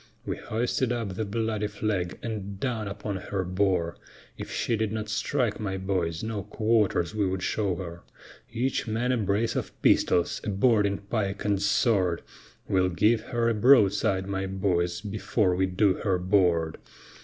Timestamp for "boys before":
14.47-15.55